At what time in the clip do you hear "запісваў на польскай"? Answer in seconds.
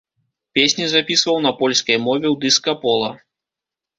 0.93-1.97